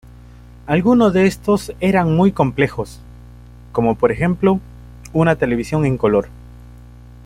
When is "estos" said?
1.27-1.73